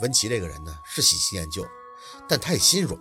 [0.00, 1.66] 文琪这个人呢是喜新厌旧，
[2.28, 3.00] 但他也心软，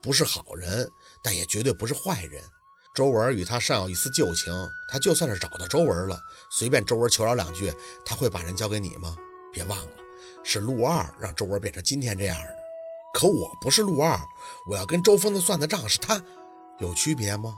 [0.00, 0.90] 不是好人，
[1.22, 2.42] 但也绝对不是坏人。
[2.94, 4.50] 周文与他尚有一丝旧情，
[4.90, 6.18] 他就算是找到周文了，
[6.50, 7.70] 随便周文求饶两句，
[8.02, 9.14] 他会把人交给你吗？
[9.52, 9.92] 别忘了，
[10.42, 12.56] 是陆二让周文变成今天这样的。
[13.12, 14.18] 可我不是陆二，
[14.70, 16.22] 我要跟周疯子算的账是他，
[16.78, 17.54] 有区别吗？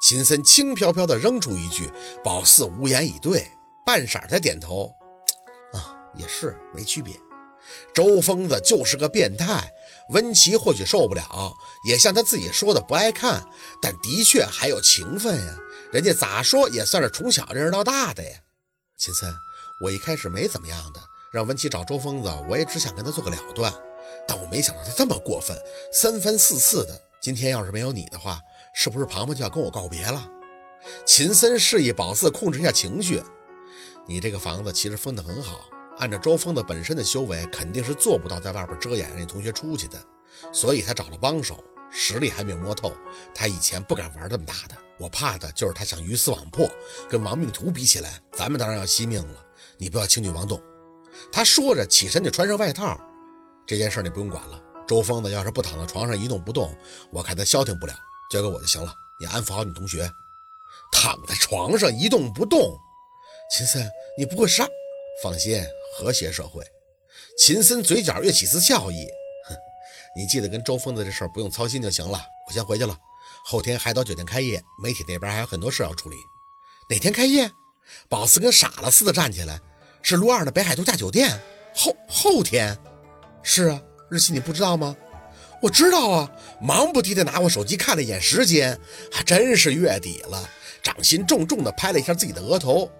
[0.00, 1.88] 秦森轻飘飘地扔出一句，
[2.24, 3.48] 宝四无言以对，
[3.84, 4.92] 半晌才点头。
[5.74, 7.14] 啊，也是没区别。
[7.94, 9.72] 周疯子就是个变态，
[10.10, 11.52] 温琪或许受不了，
[11.88, 13.44] 也像他自己说的不爱看，
[13.80, 15.58] 但的确还有情分呀。
[15.92, 18.38] 人家咋说也算是从小认识到大的呀。
[18.98, 19.34] 秦森，
[19.82, 21.00] 我一开始没怎么样的，
[21.32, 23.72] 让温琪找周疯子，我也只想跟他做个了断，
[24.26, 25.56] 但我没想到他这么过分，
[25.92, 27.00] 三番四次的。
[27.20, 28.40] 今天要是没有你的话。
[28.78, 30.30] 是不是庞庞就要跟我告别了？
[31.06, 33.22] 秦森示意宝四控制一下情绪。
[34.06, 35.60] 你这个房子其实封得很好，
[35.98, 39.98] 按照周峰的本身的修为，肯定是做不到在外边遮掩让同学出去的，
[40.52, 42.92] 所以他找了帮手，实力还没有摸透。
[43.34, 46.68] 他以前不敢玩这么大的，我怕的就是他想鱼死网破。
[47.08, 49.44] 跟亡命徒比起来，咱们当然要惜命了。
[49.78, 50.60] 你不要轻举妄动。
[51.32, 53.00] 他说着起身就穿上外套。
[53.66, 54.62] 这件事你不用管了。
[54.86, 56.76] 周峰子要是不躺在床上一动不动，
[57.10, 57.94] 我看他消停不了。
[58.30, 60.10] 交给我就行了，你安抚好你同学。
[60.92, 62.78] 躺在床上一动不动，
[63.50, 63.88] 秦森，
[64.18, 64.66] 你不会杀？
[65.22, 65.64] 放心，
[65.96, 66.62] 和谐社会。
[67.38, 69.06] 秦森嘴角跃起丝笑意，
[69.48, 69.56] 哼，
[70.14, 72.20] 你记得跟周疯子这事儿不用操心就行了。
[72.46, 72.94] 我先回去了，
[73.46, 76.16] 后天海岛酒店开业，媒体那边还有很多事要处理。
[76.90, 77.50] 哪天开业？
[78.10, 79.58] 宝四跟傻了似的站起来。
[80.02, 81.40] 是陆二的北海度假酒店。
[81.74, 82.76] 后后天？
[83.42, 83.80] 是啊，
[84.10, 84.94] 日期你不知道吗？
[85.62, 86.30] 我知道啊，
[86.60, 88.78] 忙不迭的拿我手机看了一眼时间，
[89.10, 90.48] 还真是月底了。
[90.82, 92.90] 掌心重重的拍了一下自己的额头。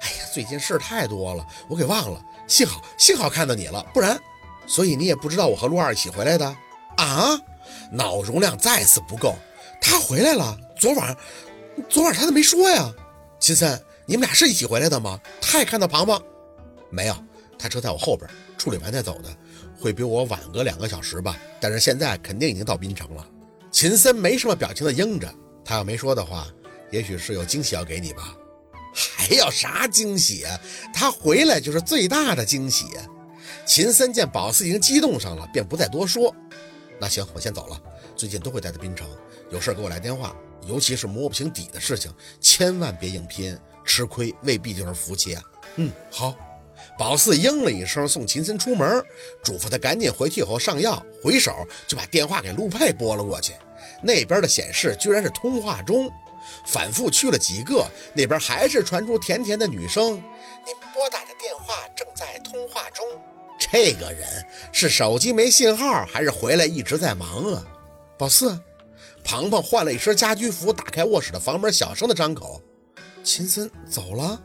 [0.00, 2.22] 哎呀，最近事儿太多了，我给忘了。
[2.46, 4.20] 幸好幸好看到你了，不然……
[4.66, 6.46] 所以你也不知道我和陆二一起回来的
[6.96, 7.38] 啊？
[7.90, 9.34] 脑容量再次不够。
[9.80, 11.16] 他回来了，昨晚，
[11.88, 12.90] 昨晚他都没说呀。
[13.38, 15.20] 秦森，你们俩是一起回来的吗？
[15.40, 16.22] 他也看到庞庞？
[16.90, 17.16] 没有，
[17.58, 19.28] 他车在我后边，处理完再走的。
[19.78, 23.26] 会比我晚个两个小时吧，但是现在肯定已经到滨城了。
[23.70, 25.30] 秦森没什么表情的应着，
[25.62, 26.46] 他要没说的话，
[26.90, 28.34] 也许是有惊喜要给你吧？
[28.94, 30.60] 还要啥惊喜啊？
[30.94, 32.86] 他回来就是最大的惊喜。
[33.66, 36.34] 秦森见宝四已经激动上了，便不再多说。
[37.00, 37.80] 那行，我先走了。
[38.14, 39.08] 最近都会待在滨城，
[39.50, 40.34] 有事给我来电话，
[40.66, 45.42] 尤其是摸不清底的事情，千万别硬拼，吃亏未必就是福气啊。
[45.76, 46.34] 嗯，好。
[46.98, 49.02] 宝四应了一声，送秦森出门，
[49.42, 51.04] 嘱咐他赶紧回去以后上药。
[51.22, 51.52] 回手
[51.88, 53.54] 就把电话给陆佩拨了过去，
[54.02, 56.10] 那边的显示居然是通话中，
[56.66, 60.14] 反复去了几个，那边还是传出甜甜的女声
[60.64, 63.06] ：“您拨打的电话正在通话中。”
[63.58, 64.26] 这个人
[64.72, 67.64] 是手机没信号，还是回来一直在忙啊？
[68.18, 68.58] 宝四，
[69.22, 72.60] 庞庞换了一身家居服，打开卧室的房门，小声的张口
[73.24, 74.42] ：“秦森走了。”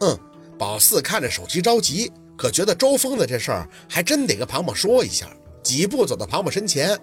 [0.00, 0.18] 嗯。
[0.58, 5.26] 宝四看着手机着急，可觉得周峰的这事儿还真得跟庞庞说一下。
[5.60, 6.96] 几步走到庞庞身前，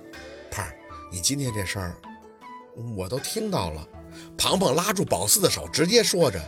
[0.49, 0.73] 胖儿，
[1.11, 1.97] 你今天这事儿
[2.95, 3.85] 我都听到了。
[4.37, 6.41] 庞庞拉住宝四的手，直接说着：“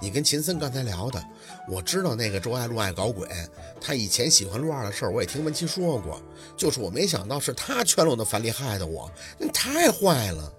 [0.00, 1.24] 你跟秦森刚才聊的，
[1.68, 3.28] 我知道那个周爱陆爱搞鬼，
[3.80, 6.20] 他以前喜欢陆二的事儿，我也听文琪说过。
[6.56, 10.52] 就是我没想到是他圈了我的樊丽害的我，你太坏了。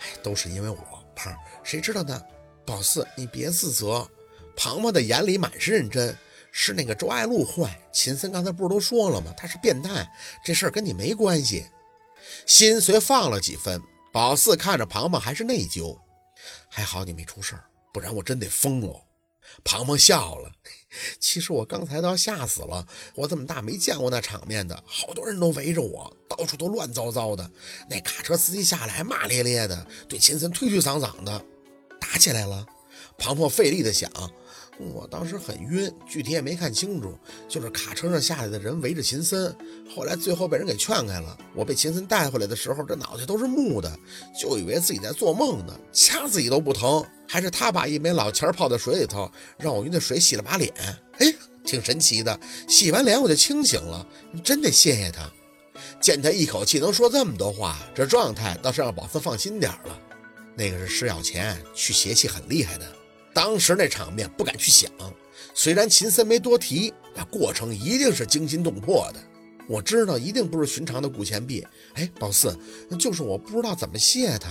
[0.00, 0.78] 哎，都是因为我，
[1.14, 2.20] 胖，谁知道呢？
[2.66, 4.08] 宝四，你别自责。”
[4.56, 6.16] 庞庞的眼里满是认真，
[6.52, 7.76] 是那个周爱露坏。
[7.92, 9.34] 秦森刚才不是都说了吗？
[9.36, 10.08] 他是变态，
[10.44, 11.66] 这事儿跟你没关系。
[12.46, 13.82] 心虽放了几分，
[14.14, 15.98] 宝四看着庞庞还是内疚。
[16.68, 17.58] 还好你没出事，
[17.92, 19.02] 不然我真得疯了。
[19.64, 20.52] 庞庞笑了，
[21.18, 22.86] 其实我刚才都要吓死了。
[23.16, 27.50] 我这么大没见过那场面的，好多人都围着我，到处都乱糟糟的。
[27.90, 31.44] 那卡车司机下来还骂咧咧的，对秦森推推搡搡的，
[32.00, 32.64] 打起来了。
[33.18, 34.08] 庞庞费力的想。
[34.78, 37.16] 我当时很晕，具体也没看清楚，
[37.48, 39.54] 就是卡车上下来的人围着秦森，
[39.94, 41.38] 后来最后被人给劝开了。
[41.54, 43.96] 我被秦森带回来的时候，这脑袋都是木的，
[44.38, 47.04] 就以为自己在做梦呢，掐自己都不疼。
[47.26, 50.72] 还是他把一枚老钱泡在水里头，让我用那水洗了把脸，
[51.18, 51.32] 哎，
[51.64, 52.38] 挺神奇的。
[52.68, 54.06] 洗完脸我就清醒了，
[54.42, 55.30] 真得谢谢他。
[56.00, 59.98] 见他一口气能说这么多话，这状态倒是让宝四放心点了。
[60.56, 62.86] 那个是施药前去邪气很厉害的。
[63.34, 64.90] 当时那场面不敢去想，
[65.52, 69.20] 虽然秦森没多提，那过程一定是惊心动魄的。
[69.66, 71.66] 我知道一定不是寻常的古钱币。
[71.94, 72.56] 哎，宝四，
[72.98, 74.50] 就是我不知道怎么谢他。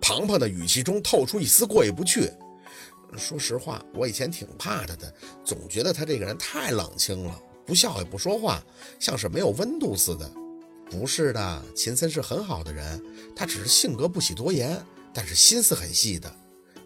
[0.00, 2.30] 庞庞的语气中透出一丝过意不去。
[3.16, 5.12] 说实话，我以前挺怕他的，
[5.44, 8.62] 总觉得他这个人太冷清了，不笑也不说话，
[8.98, 10.30] 像是没有温度似的。
[10.90, 13.02] 不是的，秦森是很好的人，
[13.34, 14.84] 他只是性格不喜多言，
[15.14, 16.32] 但是心思很细的。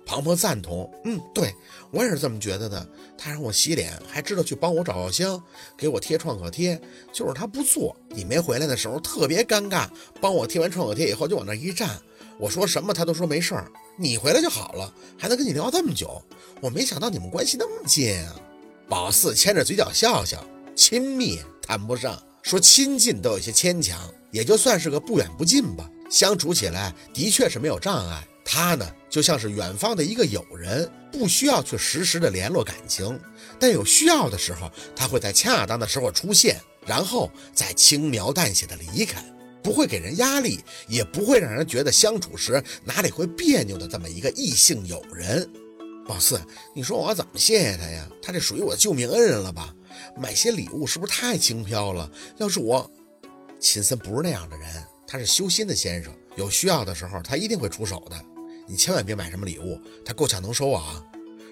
[0.06, 1.54] 庞婆赞同，嗯，对
[1.90, 2.86] 我也是这么觉得的。
[3.16, 5.42] 他让我洗脸，还知道去帮我找药箱，
[5.76, 6.80] 给我贴创可贴，
[7.12, 7.96] 就是他不做。
[8.10, 9.88] 你没回来的时候特别尴尬，
[10.20, 11.98] 帮我贴完创可贴以后就往那一站，
[12.38, 13.70] 我说什么他都说没事儿。
[13.96, 16.20] 你回来就好了，还能跟你聊这么久，
[16.60, 18.36] 我没想到你们关系那么近啊。
[18.88, 22.20] 宝四牵着嘴角笑笑，亲密谈不上。
[22.42, 23.98] 说亲近都有些牵强，
[24.30, 25.88] 也就算是个不远不近吧。
[26.10, 28.22] 相处起来的确是没有障碍。
[28.44, 33.18] 他呢，就像是远方的一个友人，不需要去实时的联络感情，
[33.58, 39.24] 但有需要的时候，他会在恰当的时候出现，然后再轻描淡写的离开，
[39.62, 45.50] 不会给人压力，也不会让人觉得相处时哪里会别扭的这么一个异性友人。
[46.06, 46.38] 宝四，
[46.74, 48.06] 你说我怎么谢谢他呀？
[48.22, 49.74] 他这属于我的救命恩人了吧？
[50.18, 52.10] 买些礼物是不是太轻飘了？
[52.36, 52.90] 要是我，
[53.58, 54.68] 秦森不是那样的人，
[55.06, 58.22] 他是修心的先生，有需要的时候他一定会出手的。
[58.66, 61.02] 你千万别买什么礼物，他够呛能收啊！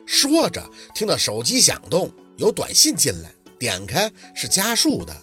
[0.07, 0.63] 说着，
[0.95, 5.15] 听到手机响动，有短信进来，点开是家树的。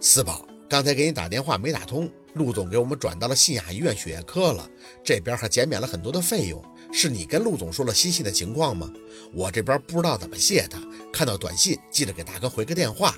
[0.00, 4.68] 四宝，刚才给你打电话没打通，陆总给我们转到了信雅医院血液科了，
[5.04, 6.62] 这边还减免了很多的费用。
[6.92, 8.90] 是你跟陆总说了西西的情况吗？
[9.32, 10.78] 我这边不知道怎么谢他。
[11.12, 13.16] 看到短信，记得给大哥回个电话。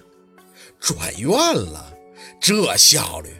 [0.79, 1.93] 转院了，
[2.41, 3.31] 这效率！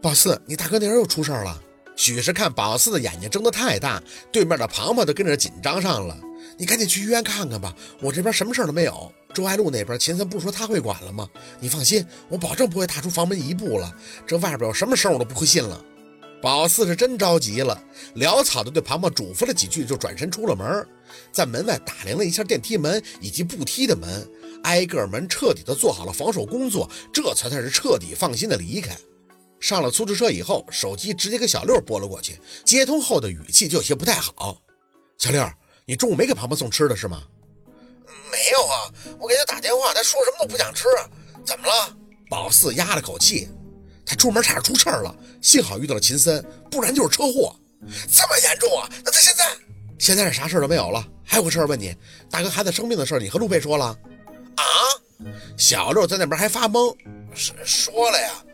[0.00, 1.62] 宝四，你大哥那人又出事了。
[1.96, 4.02] 许是看宝四的眼睛睁得太大，
[4.32, 6.18] 对面的庞庞都跟着紧张上了。
[6.58, 9.12] 你赶紧去医院看看吧，我这边什么事都没有。
[9.32, 11.28] 周爱路那边，秦森不说他会管了吗？
[11.58, 13.92] 你放心，我保证不会踏出房门一步了。
[14.26, 15.84] 这外边有什么事我都不会信了。
[16.40, 17.82] 宝四是真着急了，
[18.16, 20.86] 潦草的对庞庞嘱咐了几句，就转身出了门，
[21.32, 24.28] 在门外打量了一下电梯门以及步梯的门，
[24.62, 28.94] 挨个门彻底的做好了防守工作，这才算是彻底放心的离开。
[29.64, 34.60] 上了出租车以后，手机直接给小六拨了过去，接通后的语气就有些不太好
[35.16, 35.42] ：“小六，
[35.86, 37.22] 你中午没给庞庞送吃的是吗
[38.30, 40.84] ？”“没有啊，我给他打电话，他说什么都不想吃，
[41.46, 41.96] 怎么了？”
[42.28, 43.48] 宝四压了口气。
[44.04, 47.56] 他出门差点出事儿了，幸好遇到了秦森，不然就是车祸。
[47.80, 48.86] 这么严重啊？
[49.02, 49.56] 那他现在
[49.98, 51.02] 现在是啥事儿都没有了。
[51.24, 51.96] 还有个事儿问你，
[52.30, 53.86] 大哥孩子生病的事儿，你和陆贝说了？
[54.56, 54.62] 啊？
[55.56, 56.94] 小六在那边还发懵。
[57.34, 58.44] 是说了呀，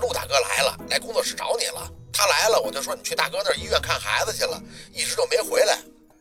[0.00, 1.90] 陆大哥来了，来工作室找你了。
[2.12, 4.62] 他来了，我就说你去大哥那医院看孩子去了，
[4.92, 5.78] 一直就没回来。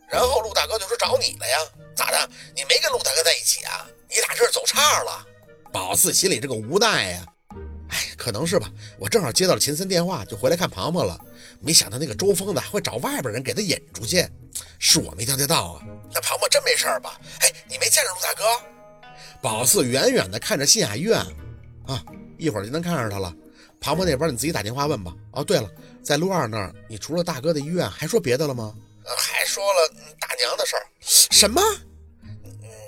[0.09, 1.57] 然后陆大哥就说找你了呀？
[1.95, 2.29] 咋的？
[2.55, 3.87] 你没跟陆大哥在一起啊？
[4.09, 5.25] 你俩这是走岔了？
[5.71, 7.25] 宝四心里这个无奈呀。
[7.89, 8.69] 哎，可能是吧。
[8.97, 11.17] 我正好接到了秦森电话，就回来看庞庞了。
[11.59, 14.27] 没想到那个周疯子会找外边人给他引出去，
[14.79, 15.81] 是我没交接到啊。
[16.13, 17.19] 那庞庞真没事吧？
[17.39, 18.43] 哎，你没见着陆大哥？
[19.41, 21.17] 宝四远远的看着新雅医院，
[21.87, 22.03] 啊，
[22.37, 23.33] 一会儿就能看上他了。
[23.83, 25.11] 庞庞那边你自己打电话问吧。
[25.33, 25.67] 哦，对了，
[26.03, 28.75] 在陆二那儿，你除了大哥的医院，还说别的了吗？
[29.17, 30.85] 还说了大娘的事儿。
[31.01, 31.59] 什么？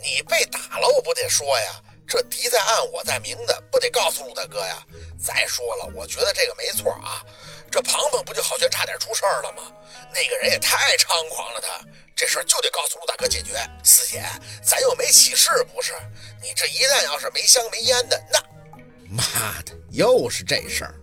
[0.03, 1.81] 你被打了，我不得说呀。
[2.05, 4.85] 这敌在暗，我在明的，不得告诉陆大哥呀！
[5.17, 7.25] 再说了，我觉得这个没错啊。
[7.71, 9.63] 这庞庞不就好像差点出事儿了吗？
[10.13, 11.83] 那个人也太猖狂了，他
[12.15, 13.53] 这事儿就得告诉陆大哥解决。
[13.83, 14.23] 四姐，
[14.61, 15.93] 咱又没起事，不是？
[16.39, 18.39] 你这一旦要是没香没烟的，那……
[19.09, 21.02] 妈的，又是这事儿！